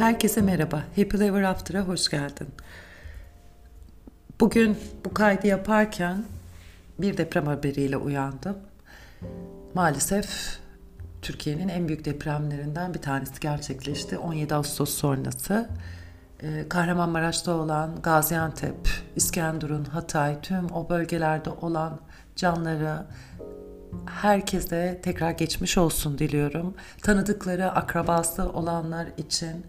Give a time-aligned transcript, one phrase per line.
[0.00, 0.82] Herkese merhaba.
[0.96, 2.48] Happy Ever After'a hoş geldin.
[4.40, 6.24] Bugün bu kaydı yaparken
[6.98, 8.56] bir deprem haberiyle uyandım.
[9.74, 10.58] Maalesef
[11.22, 14.18] Türkiye'nin en büyük depremlerinden bir tanesi gerçekleşti.
[14.18, 15.68] 17 Ağustos sonrası.
[16.42, 22.00] Ee, Kahramanmaraş'ta olan Gaziantep, İskenderun, Hatay, tüm o bölgelerde olan
[22.36, 23.06] canları,
[24.06, 26.74] herkese tekrar geçmiş olsun diliyorum.
[27.02, 29.66] Tanıdıkları, akrabası olanlar için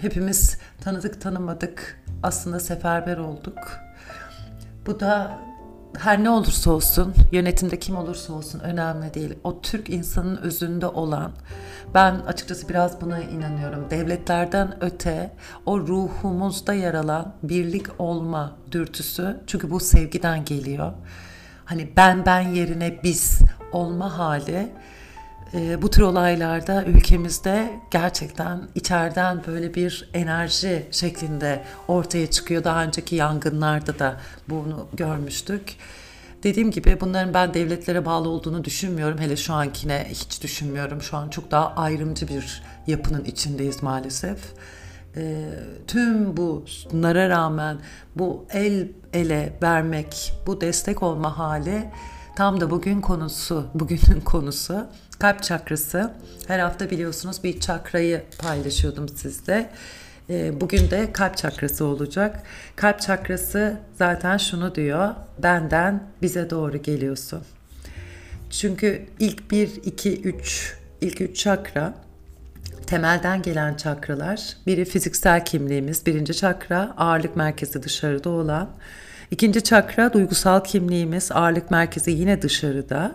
[0.00, 3.58] hepimiz tanıdık tanımadık aslında seferber olduk.
[4.86, 5.38] Bu da
[5.98, 9.34] her ne olursa olsun, yönetimde kim olursa olsun önemli değil.
[9.44, 11.32] O Türk insanın özünde olan,
[11.94, 13.90] ben açıkçası biraz buna inanıyorum.
[13.90, 15.30] Devletlerden öte
[15.66, 20.92] o ruhumuzda yer alan birlik olma dürtüsü, çünkü bu sevgiden geliyor
[21.64, 23.38] hani ben ben yerine biz
[23.72, 24.72] olma hali
[25.54, 32.64] e, bu tür olaylarda ülkemizde gerçekten içeriden böyle bir enerji şeklinde ortaya çıkıyor.
[32.64, 35.76] Daha önceki yangınlarda da bunu görmüştük.
[36.42, 39.18] Dediğim gibi bunların ben devletlere bağlı olduğunu düşünmüyorum.
[39.18, 41.02] Hele şu ankine hiç düşünmüyorum.
[41.02, 44.38] Şu an çok daha ayrımcı bir yapının içindeyiz maalesef
[45.16, 45.48] e,
[45.86, 47.78] tüm bunlara rağmen
[48.16, 51.90] bu el ele vermek, bu destek olma hali
[52.36, 54.86] tam da bugün konusu, bugünün konusu
[55.18, 56.12] kalp çakrası.
[56.46, 59.70] Her hafta biliyorsunuz bir çakrayı paylaşıyordum sizde.
[60.30, 62.42] E, bugün de kalp çakrası olacak.
[62.76, 67.42] Kalp çakrası zaten şunu diyor, benden bize doğru geliyorsun.
[68.50, 71.94] Çünkü ilk 1, 2, 3, ilk 3 çakra
[72.86, 74.56] temelden gelen çakralar.
[74.66, 78.70] Biri fiziksel kimliğimiz, birinci çakra ağırlık merkezi dışarıda olan.
[79.32, 83.14] İkinci çakra duygusal kimliğimiz, ağırlık merkezi yine dışarıda.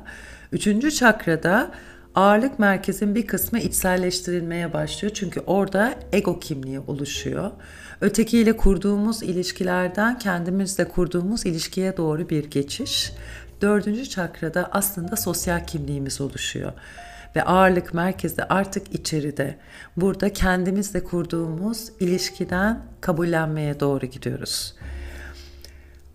[0.51, 1.71] Üçüncü çakrada
[2.15, 5.13] ağırlık merkezin bir kısmı içselleştirilmeye başlıyor.
[5.13, 7.51] Çünkü orada ego kimliği oluşuyor.
[8.01, 13.11] Ötekiyle kurduğumuz ilişkilerden kendimizle kurduğumuz ilişkiye doğru bir geçiş.
[13.61, 16.73] Dördüncü çakrada aslında sosyal kimliğimiz oluşuyor
[17.35, 19.57] ve ağırlık merkezi artık içeride.
[19.97, 24.75] Burada kendimizle kurduğumuz ilişkiden kabullenmeye doğru gidiyoruz.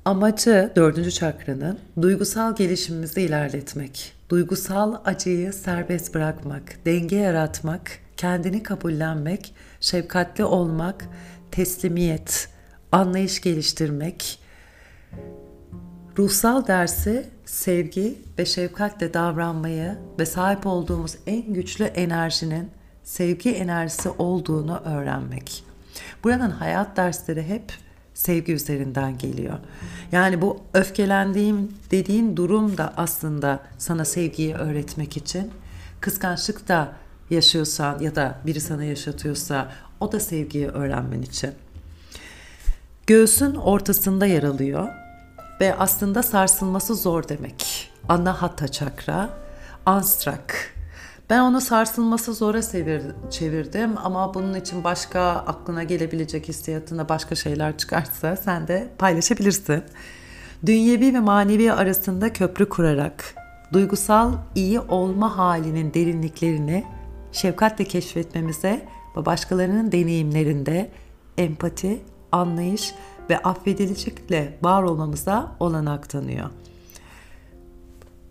[0.05, 10.45] Amacı dördüncü çakranın duygusal gelişimimizi ilerletmek, duygusal acıyı serbest bırakmak, denge yaratmak, kendini kabullenmek, şefkatli
[10.45, 11.09] olmak,
[11.51, 12.49] teslimiyet,
[12.93, 14.39] anlayış geliştirmek,
[16.19, 22.71] ruhsal dersi sevgi ve şefkatle davranmayı ve sahip olduğumuz en güçlü enerjinin
[23.05, 25.65] sevgi enerjisi olduğunu öğrenmek.
[26.25, 27.73] Buradan hayat dersleri hep
[28.15, 29.59] sevgi üzerinden geliyor.
[30.13, 35.51] Yani bu öfkelendiğim dediğin durum da aslında sana sevgiyi öğretmek için.
[36.01, 36.93] Kıskançlık da
[37.31, 41.51] yaşıyorsan ya da biri sana yaşatıyorsa o da sevgiyi öğrenmen için.
[43.07, 44.89] Göğsün ortasında yer alıyor
[45.61, 47.91] ve aslında sarsılması zor demek.
[48.09, 49.31] Anahata çakra,
[49.87, 50.72] anstrak.
[51.33, 52.63] Ben onu sarsılması zora
[53.31, 59.83] çevirdim ama bunun için başka aklına gelebilecek hissiyatına başka şeyler çıkarsa sen de paylaşabilirsin.
[60.67, 63.35] Dünyevi ve manevi arasında köprü kurarak
[63.73, 66.85] duygusal iyi olma halinin derinliklerini
[67.33, 70.91] şefkatle keşfetmemize ve başkalarının deneyimlerinde
[71.39, 72.95] empati, anlayış
[73.31, 76.51] ve affedicilikle var olmamıza olanak tanıyor.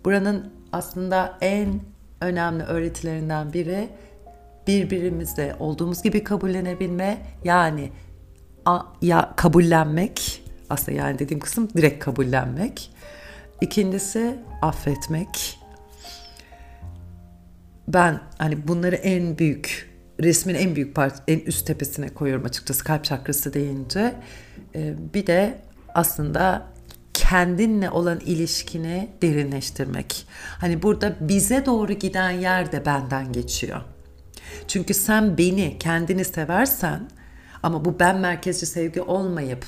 [0.05, 1.81] Buranın aslında en
[2.21, 3.89] önemli öğretilerinden biri
[4.67, 7.89] birbirimizle olduğumuz gibi kabullenebilme yani
[8.65, 12.91] a, ya kabullenmek aslında yani dediğim kısım direkt kabullenmek.
[13.61, 15.59] İkincisi affetmek.
[17.87, 23.03] Ben hani bunları en büyük resmin en büyük part en üst tepesine koyuyorum açıkçası kalp
[23.03, 24.15] çakrası deyince.
[24.75, 25.61] Ee, bir de
[25.93, 26.70] aslında
[27.31, 30.25] kendinle olan ilişkini derinleştirmek.
[30.59, 33.81] Hani burada bize doğru giden yer de benden geçiyor.
[34.67, 37.09] Çünkü sen beni, kendini seversen
[37.63, 39.65] ama bu ben merkezci sevgi olmayıp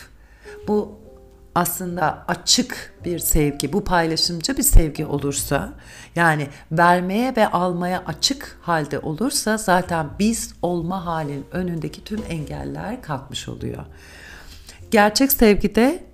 [0.68, 1.00] bu
[1.56, 5.74] aslında açık bir sevgi, bu paylaşımcı bir sevgi olursa,
[6.16, 13.50] yani vermeye ve almaya açık halde olursa zaten biz olma halinin önündeki tüm engeller kalkmış
[13.50, 13.86] oluyor.
[14.92, 16.13] Gerçek sevgide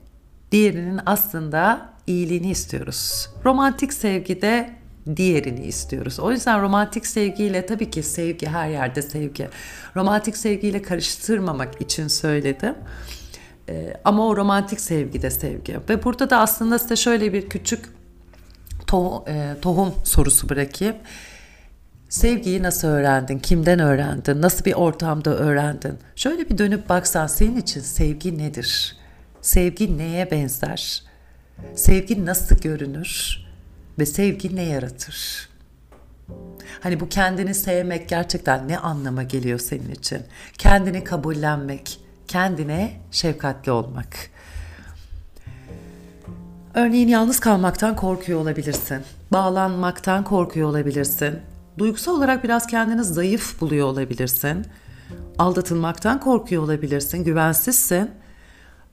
[0.52, 3.30] diğerinin aslında iyiliğini istiyoruz.
[3.46, 4.70] Romantik sevgide
[5.16, 6.20] diğerini istiyoruz.
[6.20, 9.50] O yüzden romantik sevgiyle tabii ki sevgi her yerde sevgi.
[9.96, 12.76] Romantik sevgiyle karıştırmamak için söyledim.
[13.70, 15.80] Ee, ama o romantik sevgi de sevgi.
[15.90, 17.86] Ve burada da aslında size şöyle bir küçük
[18.88, 20.96] to- e, tohum sorusu bırakayım.
[22.10, 23.40] Sevgiyi nasıl öğrendin?
[23.40, 24.42] Kimden öğrendin?
[24.42, 25.98] Nasıl bir ortamda öğrendin?
[26.16, 28.98] Şöyle bir dönüp baksan senin için sevgi nedir?
[29.42, 31.04] Sevgi neye benzer?
[31.76, 33.38] Sevgi nasıl görünür?
[34.00, 35.50] Ve sevgi ne yaratır?
[36.82, 40.22] Hani bu kendini sevmek gerçekten ne anlama geliyor senin için?
[40.58, 44.30] Kendini kabullenmek, kendine şefkatli olmak.
[46.74, 49.02] Örneğin yalnız kalmaktan korkuyor olabilirsin.
[49.32, 51.40] Bağlanmaktan korkuyor olabilirsin.
[51.78, 54.66] Duygusal olarak biraz kendini zayıf buluyor olabilirsin.
[55.38, 57.24] Aldatılmaktan korkuyor olabilirsin.
[57.24, 58.12] Güvensizsin.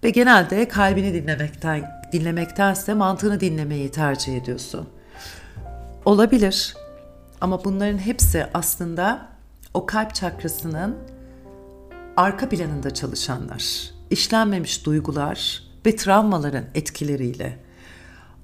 [0.07, 4.89] Ve genelde kalbini dinlemekten dinlemektense mantığını dinlemeyi tercih ediyorsun.
[6.05, 6.75] Olabilir.
[7.41, 9.29] Ama bunların hepsi aslında
[9.75, 10.97] o kalp çakrasının
[12.17, 13.91] arka planında çalışanlar.
[14.11, 17.59] İşlenmemiş duygular ve travmaların etkileriyle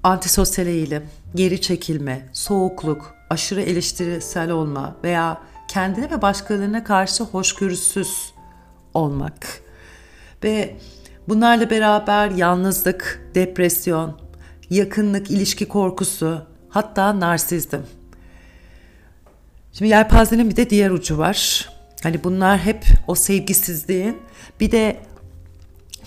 [0.03, 1.03] antisosyal eğilim,
[1.35, 8.33] geri çekilme, soğukluk, aşırı eleştirisel olma veya kendine ve başkalarına karşı hoşgörüsüz
[8.93, 9.47] olmak
[10.43, 10.75] ve
[11.27, 14.17] bunlarla beraber yalnızlık, depresyon,
[14.69, 17.79] yakınlık, ilişki korkusu, hatta narsizm.
[19.73, 21.69] Şimdi yelpazenin bir de diğer ucu var.
[22.03, 24.17] Hani bunlar hep o sevgisizliğin
[24.59, 24.99] bir de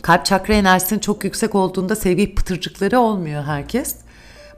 [0.03, 3.97] kalp çakra enerjisinin çok yüksek olduğunda sevgi pıtırcıkları olmuyor herkes.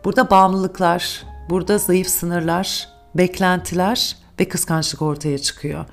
[0.05, 5.85] Burada bağımlılıklar, burada zayıf sınırlar, beklentiler ve kıskançlık ortaya çıkıyor.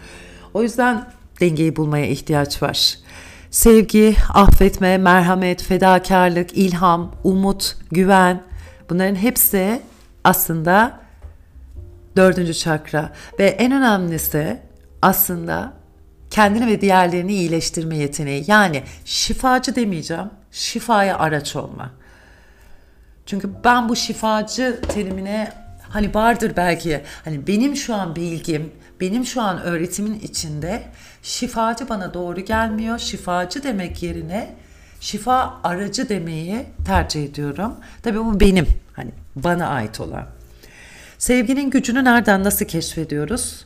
[0.53, 1.09] O yüzden
[1.39, 2.97] dengeyi bulmaya ihtiyaç var.
[3.51, 8.43] Sevgi, affetme, merhamet, fedakarlık, ilham, umut, güven
[8.89, 9.81] bunların hepsi
[10.23, 10.99] aslında
[12.15, 14.59] dördüncü çakra ve en önemlisi
[15.01, 15.73] aslında
[16.29, 18.43] kendini ve diğerlerini iyileştirme yeteneği.
[18.47, 21.91] Yani şifacı demeyeceğim, şifaya araç olma.
[23.25, 25.64] Çünkü ben bu şifacı terimine
[25.95, 28.71] hani vardır belki hani benim şu an bilgim,
[29.01, 30.83] benim şu an öğretimin içinde
[31.23, 32.99] şifacı bana doğru gelmiyor.
[32.99, 34.55] Şifacı demek yerine
[34.99, 37.73] şifa aracı demeyi tercih ediyorum.
[38.03, 40.25] Tabii bu benim hani bana ait olan.
[41.17, 43.65] Sevginin gücünü nereden nasıl keşfediyoruz?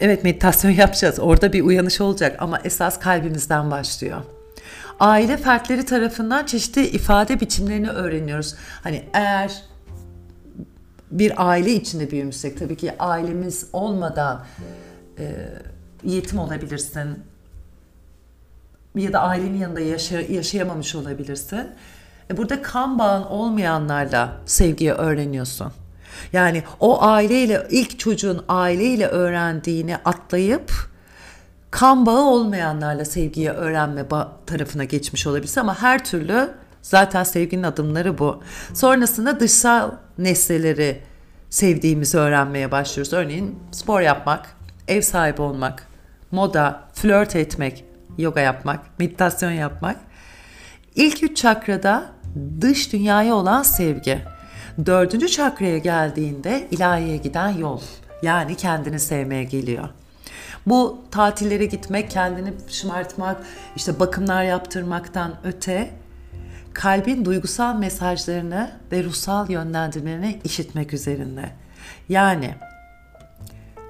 [0.00, 1.18] Evet meditasyon yapacağız.
[1.20, 4.22] Orada bir uyanış olacak ama esas kalbimizden başlıyor.
[5.00, 8.54] Aile fertleri tarafından çeşitli ifade biçimlerini öğreniyoruz.
[8.82, 9.71] Hani eğer
[11.12, 14.44] bir aile içinde büyümüşsek tabii ki ailemiz olmadan
[15.18, 15.48] e,
[16.04, 17.18] yetim olabilirsin
[18.96, 21.66] ya da ailenin yanında yaşa, yaşayamamış olabilirsin.
[22.30, 25.72] E, burada kan bağın olmayanlarla sevgiyi öğreniyorsun.
[26.32, 30.72] Yani o aileyle ilk çocuğun aileyle öğrendiğini atlayıp
[31.70, 34.04] kan bağı olmayanlarla sevgiyi öğrenme
[34.46, 36.50] tarafına geçmiş olabilirsin ama her türlü
[36.82, 38.42] zaten sevginin adımları bu.
[38.74, 41.02] Sonrasında dışsal nesneleri
[41.50, 43.12] sevdiğimizi öğrenmeye başlıyoruz.
[43.12, 44.56] Örneğin spor yapmak,
[44.88, 45.86] ev sahibi olmak,
[46.30, 47.84] moda, flört etmek,
[48.18, 49.96] yoga yapmak, meditasyon yapmak.
[50.94, 52.06] İlk üç çakrada
[52.60, 54.18] dış dünyaya olan sevgi.
[54.86, 57.80] Dördüncü çakraya geldiğinde ilahiye giden yol.
[58.22, 59.88] Yani kendini sevmeye geliyor.
[60.66, 63.36] Bu tatillere gitmek, kendini şımartmak,
[63.76, 65.90] işte bakımlar yaptırmaktan öte
[66.74, 71.50] kalbin duygusal mesajlarını ve ruhsal yönlendirmelerini işitmek üzerinde.
[72.08, 72.54] Yani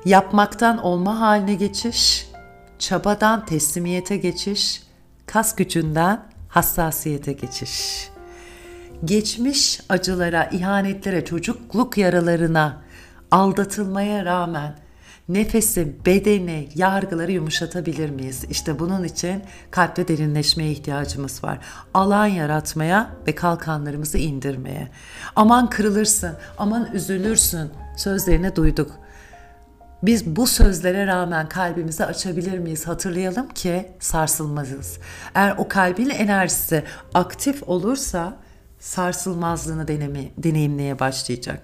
[0.04, 2.28] yapmaktan olma haline geçiş,
[2.78, 4.82] çabadan teslimiyete geçiş,
[5.26, 8.12] kas gücünden hassasiyete geçiş
[9.04, 12.82] geçmiş acılara, ihanetlere, çocukluk yaralarına,
[13.30, 14.74] aldatılmaya rağmen
[15.28, 18.44] nefesi, bedeni, yargıları yumuşatabilir miyiz?
[18.50, 21.58] İşte bunun için kalpte derinleşmeye ihtiyacımız var.
[21.94, 24.88] Alan yaratmaya ve kalkanlarımızı indirmeye.
[25.36, 28.90] Aman kırılırsın, aman üzülürsün sözlerini duyduk.
[30.02, 32.88] Biz bu sözlere rağmen kalbimizi açabilir miyiz?
[32.88, 34.98] Hatırlayalım ki sarsılmazız.
[35.34, 38.36] Eğer o kalbin enerjisi aktif olursa
[38.78, 41.62] sarsılmazlığını deneme, deneyimleye başlayacak.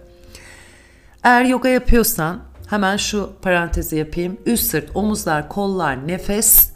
[1.23, 4.37] Eğer yoga yapıyorsan hemen şu parantezi yapayım.
[4.47, 6.71] Üst sırt, omuzlar, kollar, nefes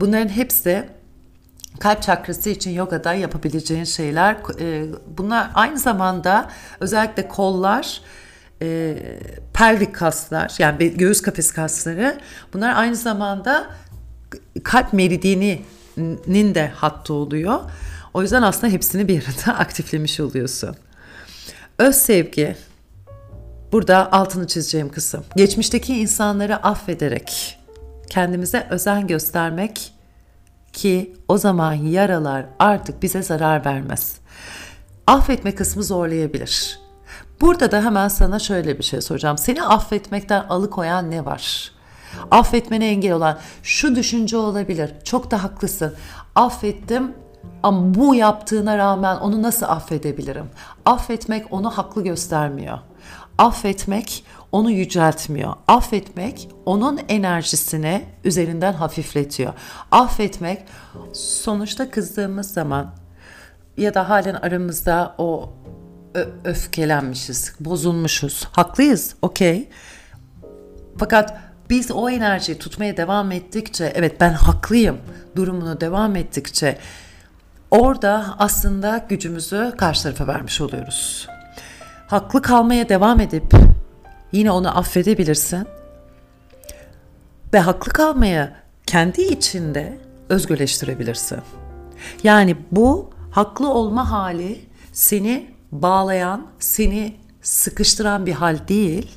[0.00, 0.88] bunların hepsi
[1.80, 4.36] kalp çakrası için yogada yapabileceğin şeyler.
[4.60, 4.86] E,
[5.18, 8.00] bunlar aynı zamanda özellikle kollar,
[8.62, 8.96] e,
[9.54, 12.20] pelvik kaslar yani göğüs kafes kasları
[12.54, 13.66] bunlar aynı zamanda
[14.64, 17.60] kalp meridyeni'nin de hattı oluyor.
[18.14, 20.76] O yüzden aslında hepsini bir arada aktiflemiş oluyorsun.
[21.78, 22.56] Öz sevgi
[23.72, 25.24] burada altını çizeceğim kısım.
[25.36, 27.58] Geçmişteki insanları affederek
[28.10, 29.92] kendimize özen göstermek
[30.72, 34.18] ki o zaman yaralar artık bize zarar vermez.
[35.06, 36.80] Affetme kısmı zorlayabilir.
[37.40, 39.38] Burada da hemen sana şöyle bir şey soracağım.
[39.38, 41.72] Seni affetmekten alıkoyan ne var?
[42.30, 44.94] Affetmene engel olan şu düşünce olabilir.
[45.04, 45.94] Çok da haklısın.
[46.34, 47.12] Affettim
[47.62, 50.46] ama bu yaptığına rağmen onu nasıl affedebilirim?
[50.84, 52.78] Affetmek onu haklı göstermiyor.
[53.38, 55.54] Affetmek onu yüceltmiyor.
[55.68, 59.52] Affetmek onun enerjisini üzerinden hafifletiyor.
[59.90, 60.64] Affetmek
[61.12, 62.94] sonuçta kızdığımız zaman
[63.76, 65.52] ya da halen aramızda o
[66.44, 68.48] öfkelenmişiz, bozulmuşuz.
[68.52, 69.68] Haklıyız, okey.
[70.98, 71.38] Fakat
[71.70, 74.98] biz o enerjiyi tutmaya devam ettikçe, evet ben haklıyım
[75.36, 76.78] durumunu devam ettikçe
[77.70, 81.28] orada aslında gücümüzü karşı tarafa vermiş oluyoruz.
[82.08, 83.52] Haklı kalmaya devam edip
[84.32, 85.66] yine onu affedebilirsin.
[87.52, 89.98] Ve haklı kalmaya kendi içinde
[90.28, 91.38] özgürleştirebilirsin.
[92.22, 94.60] Yani bu haklı olma hali
[94.92, 99.10] seni bağlayan, seni sıkıştıran bir hal değil.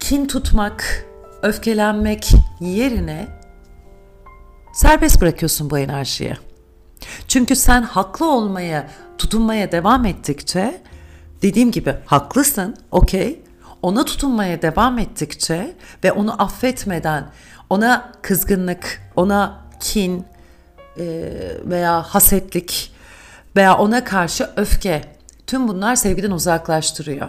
[0.00, 1.06] Kin tutmak,
[1.42, 3.28] öfkelenmek yerine
[4.74, 6.36] serbest bırakıyorsun bu enerjiyi.
[7.28, 10.82] Çünkü sen haklı olmaya, tutunmaya devam ettikçe
[11.42, 13.42] dediğim gibi haklısın, okey.
[13.82, 15.74] Ona tutunmaya devam ettikçe
[16.04, 17.30] ve onu affetmeden
[17.70, 20.24] ona kızgınlık, ona kin
[20.98, 21.04] e,
[21.64, 22.92] veya hasetlik
[23.56, 25.02] veya ona karşı öfke
[25.46, 27.28] tüm bunlar sevgiden uzaklaştırıyor.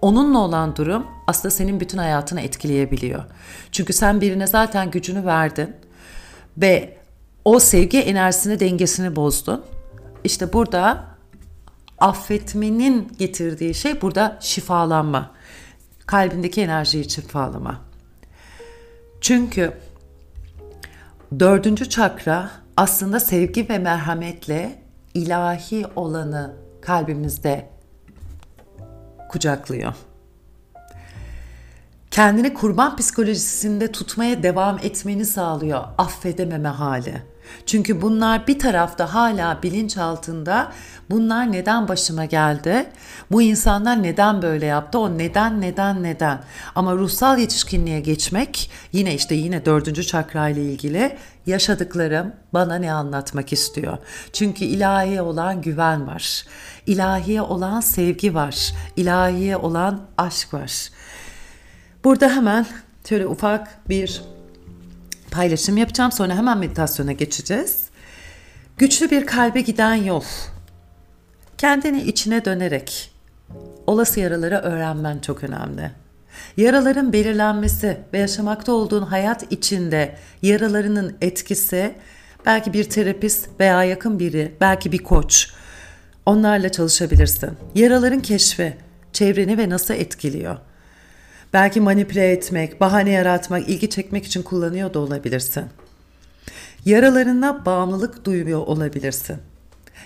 [0.00, 3.24] Onunla olan durum aslında senin bütün hayatını etkileyebiliyor.
[3.72, 5.76] Çünkü sen birine zaten gücünü verdin
[6.56, 6.98] ve
[7.44, 9.64] o sevgi enerjisini dengesini bozdun.
[10.24, 11.04] İşte burada
[11.98, 15.30] affetmenin getirdiği şey burada şifalanma.
[16.06, 17.80] Kalbindeki enerjiyi şifalama.
[19.20, 19.72] Çünkü
[21.38, 24.82] dördüncü çakra aslında sevgi ve merhametle
[25.14, 27.68] ilahi olanı kalbimizde
[29.28, 29.94] kucaklıyor.
[32.10, 37.22] Kendini kurban psikolojisinde tutmaya devam etmeni sağlıyor affedememe hali.
[37.66, 40.72] Çünkü bunlar bir tarafta hala bilinç altında
[41.10, 42.86] bunlar neden başıma geldi?
[43.30, 44.98] Bu insanlar neden böyle yaptı?
[44.98, 46.40] O neden neden neden?
[46.74, 53.52] Ama ruhsal yetişkinliğe geçmek yine işte yine dördüncü çakra ile ilgili yaşadıklarım bana ne anlatmak
[53.52, 53.98] istiyor?
[54.32, 56.44] Çünkü ilahiye olan güven var.
[56.86, 58.72] İlahiye olan sevgi var.
[58.96, 60.90] İlahiye olan aşk var.
[62.04, 62.66] Burada hemen
[63.08, 64.22] şöyle ufak bir
[65.34, 66.12] paylaşım yapacağım.
[66.12, 67.84] Sonra hemen meditasyona geçeceğiz.
[68.78, 70.22] Güçlü bir kalbe giden yol.
[71.58, 73.12] Kendini içine dönerek
[73.86, 75.90] olası yaraları öğrenmen çok önemli.
[76.56, 81.94] Yaraların belirlenmesi ve yaşamakta olduğun hayat içinde yaralarının etkisi
[82.46, 85.50] belki bir terapist veya yakın biri, belki bir koç
[86.26, 87.50] onlarla çalışabilirsin.
[87.74, 88.76] Yaraların keşfi
[89.12, 90.56] çevreni ve nasıl etkiliyor?
[91.54, 95.64] Belki manipüle etmek, bahane yaratmak, ilgi çekmek için kullanıyor da olabilirsin.
[96.84, 99.36] Yaralarına bağımlılık duyuyor olabilirsin.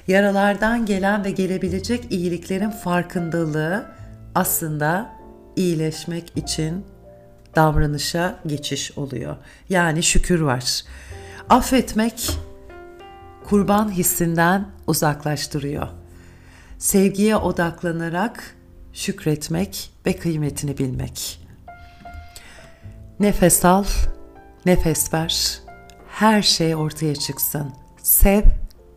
[0.09, 3.87] Yaralardan gelen ve gelebilecek iyiliklerin farkındalığı
[4.35, 5.11] aslında
[5.57, 6.85] iyileşmek için
[7.57, 9.37] davranışa geçiş oluyor.
[9.69, 10.85] Yani şükür var.
[11.49, 12.31] Affetmek
[13.45, 15.89] kurban hissinden uzaklaştırıyor.
[16.79, 18.58] Sevgiye odaklanarak
[18.93, 21.41] şükretmek ve kıymetini bilmek.
[23.21, 23.85] Nefes al,
[24.67, 25.61] nefes ver.
[26.09, 27.73] Her şey ortaya çıksın.
[28.03, 28.43] Sev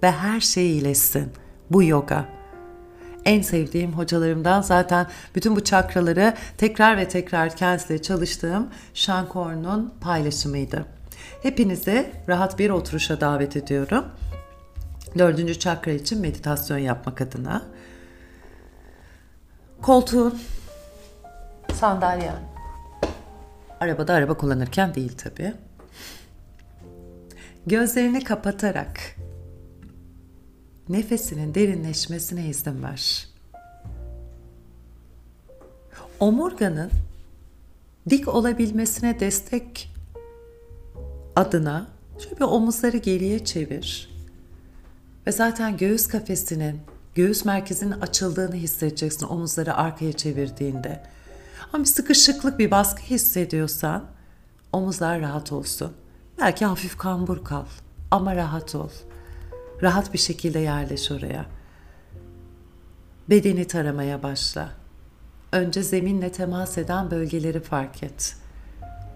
[0.04, 1.32] ve her şey iyileşsin.
[1.72, 2.26] Bu yoga.
[3.26, 10.86] En sevdiğim hocalarımdan zaten bütün bu çakraları tekrar ve tekrar kendisiyle çalıştığım Shankor'un paylaşımıydı.
[11.44, 14.06] Hepinizi rahat bir oturuşa davet ediyorum.
[15.18, 17.62] Dördüncü çakra için meditasyon yapmak adına.
[19.82, 20.40] Koltuğun,
[21.74, 22.40] sandalyen,
[23.80, 25.54] arabada araba kullanırken değil tabi.
[27.68, 29.00] Gözlerini kapatarak
[30.90, 33.28] nefesinin derinleşmesine izin ver.
[36.20, 36.92] Omurganın
[38.10, 39.94] dik olabilmesine destek
[41.36, 41.88] adına
[42.20, 44.12] şöyle bir omuzları geriye çevir.
[45.28, 46.80] Ve zaten göğüs kafesinin,
[47.16, 51.04] göğüs merkezinin açıldığını hissedeceksin omuzları arkaya çevirdiğinde.
[51.74, 54.06] Ama bir sıkışıklık, bir baskı hissediyorsan
[54.74, 55.94] omuzlar rahat olsun.
[56.40, 57.66] Belki hafif kambur kal
[58.12, 58.90] ama rahat ol.
[59.82, 61.46] Rahat bir şekilde yerleş oraya.
[63.30, 64.70] Bedeni taramaya başla.
[65.52, 68.36] Önce zeminle temas eden bölgeleri fark et.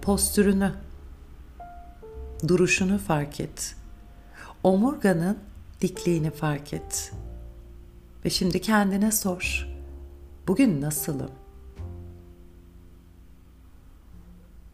[0.02, 0.72] Postürünü,
[2.48, 3.76] duruşunu fark et.
[4.64, 5.38] Omurganın
[5.82, 7.12] dikliğini fark et.
[8.26, 9.68] Ve şimdi kendine sor.
[10.48, 11.32] Bugün nasılım?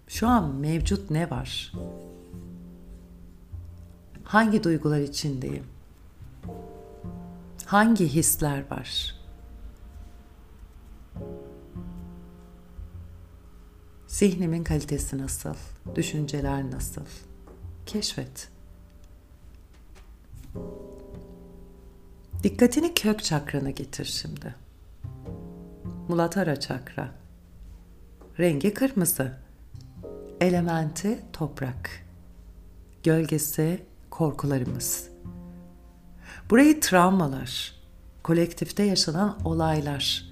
[0.07, 1.73] Şu an mevcut ne var?
[4.23, 5.63] Hangi duygular içindeyim?
[7.65, 9.15] Hangi hisler var?
[14.07, 15.55] Zihnimin kalitesi nasıl?
[15.95, 17.05] Düşünceler nasıl?
[17.85, 18.49] Keşfet.
[22.43, 24.55] Dikkatini kök çakrana getir şimdi.
[26.07, 27.11] Mulatara çakra.
[28.39, 29.31] Rengi kırmızı.
[30.39, 31.89] Elementi toprak.
[33.03, 35.09] Gölgesi korkularımız.
[36.49, 37.75] Burayı travmalar,
[38.23, 40.29] kolektifte yaşanan olaylar,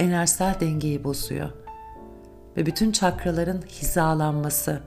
[0.00, 1.50] enerjisel dengeyi bozuyor.
[2.56, 4.80] Ve bütün çakraların hizalanması,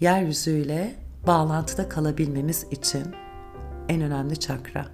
[0.00, 0.94] yeryüzüyle
[1.26, 3.21] bağlantıda kalabilmemiz için
[3.88, 4.86] en önemli çakra.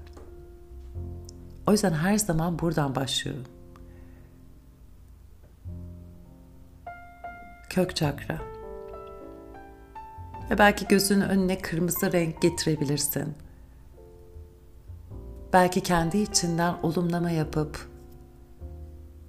[1.66, 3.44] O yüzden her zaman buradan başlıyorum.
[7.70, 8.38] Kök çakra.
[10.50, 13.34] Ve belki gözünün önüne kırmızı renk getirebilirsin.
[15.52, 17.88] Belki kendi içinden olumlama yapıp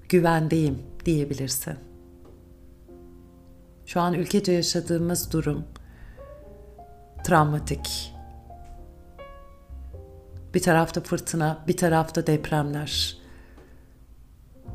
[0.09, 1.75] güvendeyim diyebilirsin.
[3.85, 5.63] Şu an ülkece yaşadığımız durum
[7.23, 8.13] travmatik.
[10.53, 13.17] Bir tarafta fırtına, bir tarafta depremler.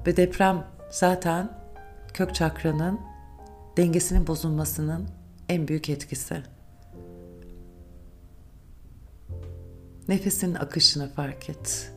[0.07, 1.59] Ve deprem zaten
[2.14, 3.00] kök çakranın
[3.76, 5.09] dengesinin bozulmasının
[5.49, 6.43] en büyük etkisi.
[10.09, 11.93] Nefesin akışını fark et.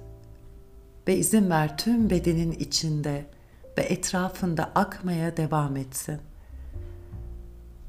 [1.08, 3.26] Ve izin ver tüm bedenin içinde
[3.78, 6.18] ve etrafında akmaya devam etsin.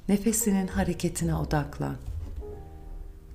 [0.09, 1.97] Nefesinin hareketine odaklan.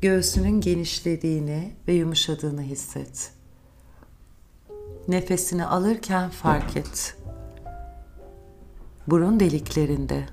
[0.04, 3.32] Göğsünün genişlediğini ve yumuşadığını hisset.
[5.08, 7.18] Nefesini alırken fark et.
[9.08, 10.26] Burun deliklerinde,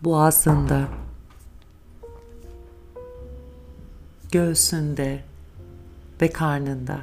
[0.00, 0.88] boğazında,
[4.32, 5.24] göğsünde
[6.20, 7.00] ve karnında.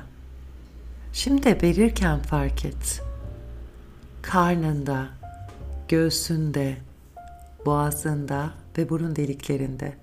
[1.13, 3.01] Şimdi verirken fark et.
[4.21, 5.09] Karnında,
[5.87, 6.77] göğsünde,
[7.65, 9.93] boğazında ve burun deliklerinde.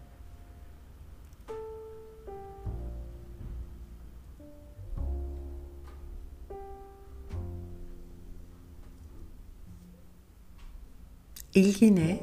[11.55, 12.23] İlgini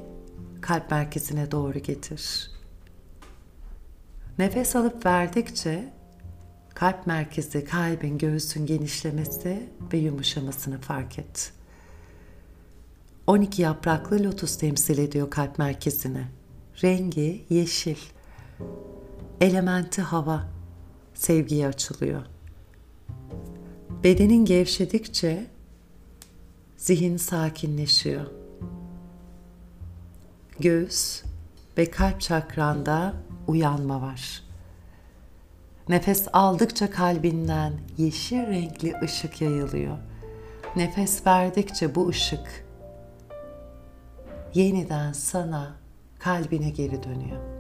[0.62, 2.52] kalp merkezine doğru getir.
[4.40, 5.94] Nefes alıp verdikçe
[6.76, 11.54] kalp merkezi, kalbin, göğsün genişlemesi ve yumuşamasını fark et.
[13.28, 16.26] 12 yapraklı lotus temsil ediyor kalp merkezini.
[16.84, 17.98] Rengi yeşil.
[19.42, 20.44] Elementi hava.
[21.14, 22.22] Sevgiye açılıyor.
[24.04, 25.48] Bedenin gevşedikçe
[26.78, 28.26] zihin sakinleşiyor.
[30.60, 31.24] Göğüs
[31.78, 33.14] ve kalp çakranda
[33.48, 34.44] uyanma var.
[35.90, 39.98] Nefes aldıkça kalbinden yeşil renkli ışık yayılıyor.
[40.76, 42.67] Nefes verdikçe bu ışık
[44.54, 45.76] yeniden sana
[46.20, 47.58] kalbine geri dönüyor.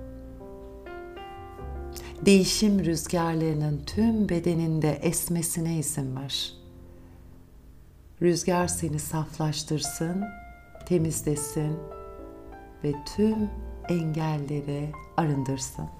[2.25, 6.53] Değişim rüzgarlarının tüm bedeninde esmesine izin ver.
[8.21, 10.23] Rüzgar seni saflaştırsın,
[10.85, 11.77] temizlesin
[12.83, 13.49] ve tüm
[13.89, 15.96] engelleri arındırsın.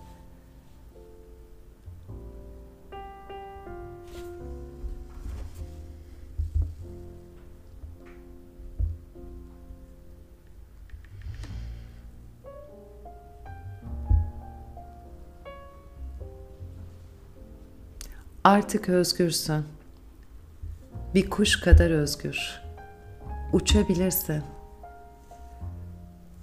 [18.48, 19.64] Artık özgürsün.
[21.16, 22.62] Bir kuş kadar özgür.
[23.54, 24.44] Uçabilirsin.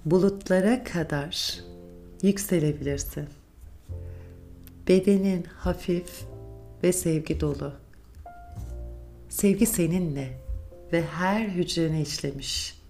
[0.05, 1.59] Bulutlara kadar
[2.21, 3.25] yükselebilirsin.
[4.87, 6.25] Bedenin hafif
[6.83, 7.73] ve sevgi dolu.
[9.29, 10.37] Sevgi seninle
[10.93, 12.81] ve her hücrene işlemiş.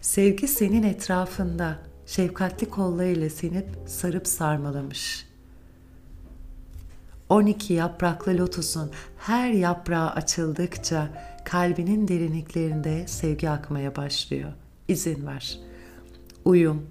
[0.00, 5.33] Sevgi senin etrafında şefkatli kollarıyla seni sarıp sarmalamış.''
[7.34, 11.08] 12 yapraklı lotusun her yaprağı açıldıkça
[11.44, 14.52] kalbinin derinliklerinde sevgi akmaya başlıyor.
[14.88, 15.58] İzin ver.
[16.44, 16.86] Uyum,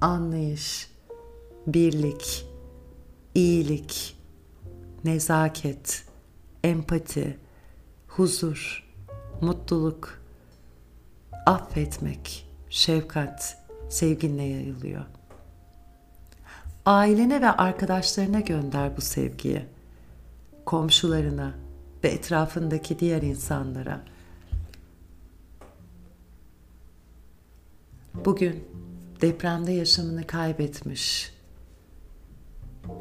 [0.00, 0.90] anlayış,
[1.66, 2.46] birlik,
[3.34, 4.16] iyilik,
[5.04, 6.04] nezaket,
[6.62, 7.38] empati,
[8.08, 8.92] huzur,
[9.40, 10.22] mutluluk,
[11.46, 15.04] affetmek, şefkat sevginle yayılıyor.
[16.86, 19.66] Ailene ve arkadaşlarına gönder bu sevgiyi.
[20.64, 21.54] komşularına
[22.04, 24.00] ve etrafındaki diğer insanlara.
[28.14, 28.64] Bugün
[29.20, 31.34] depremde yaşamını kaybetmiş,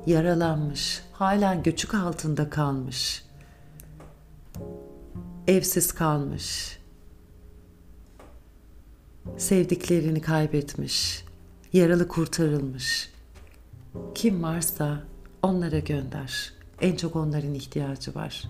[0.05, 3.25] yaralanmış, halen göçük altında kalmış,
[5.47, 6.77] evsiz kalmış,
[9.37, 11.25] sevdiklerini kaybetmiş,
[11.73, 13.12] yaralı kurtarılmış.
[14.15, 15.03] Kim varsa
[15.41, 16.53] onlara gönder.
[16.81, 18.43] En çok onların ihtiyacı var.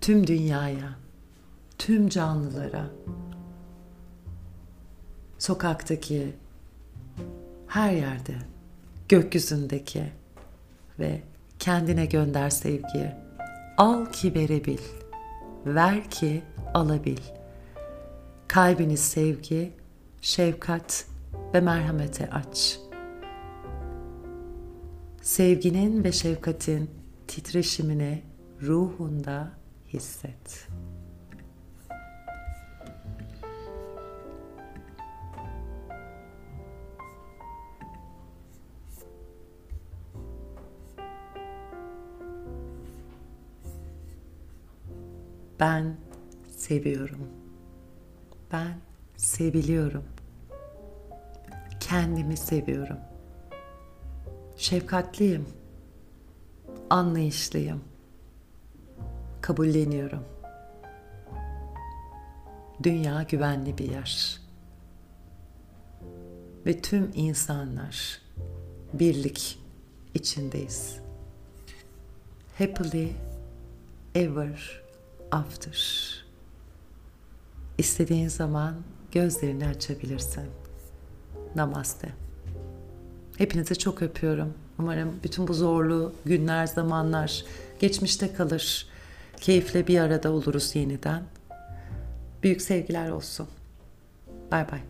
[0.00, 0.96] Tüm dünyaya,
[1.78, 2.86] tüm canlılara,
[5.38, 6.34] sokaktaki,
[7.66, 8.34] her yerde,
[9.08, 10.12] gökyüzündeki
[10.98, 11.22] ve
[11.58, 13.10] kendine gönder sevgiyi.
[13.78, 14.78] Al ki verebil,
[15.66, 16.42] ver ki
[16.74, 17.18] alabil.
[18.48, 19.72] Kalbini sevgi,
[20.20, 21.06] şefkat
[21.54, 22.78] ve merhamete aç.
[25.24, 26.90] Sevginin ve şefkatin
[27.28, 28.22] titreşimini
[28.62, 29.52] ruhunda
[29.88, 30.68] hisset.
[45.60, 45.96] Ben
[46.56, 47.28] seviyorum.
[48.52, 48.78] Ben
[49.16, 50.04] seviliyorum.
[51.80, 53.13] Kendimi seviyorum.
[54.64, 55.46] Şefkatliyim.
[56.90, 57.84] Anlayışlıyım.
[59.40, 60.24] Kabulleniyorum.
[62.82, 64.40] Dünya güvenli bir yer.
[66.66, 68.20] Ve tüm insanlar
[68.92, 69.58] birlik
[70.14, 70.98] içindeyiz.
[72.58, 73.12] Happily
[74.14, 74.82] ever
[75.30, 76.24] after.
[77.78, 78.74] İstediğin zaman
[79.12, 80.50] gözlerini açabilirsin.
[81.54, 82.23] Namaste.
[83.38, 84.54] Hepinizi çok öpüyorum.
[84.78, 87.44] Umarım bütün bu zorlu günler, zamanlar
[87.78, 88.86] geçmişte kalır.
[89.40, 91.22] Keyifle bir arada oluruz yeniden.
[92.42, 93.48] Büyük sevgiler olsun.
[94.50, 94.80] Bay bay.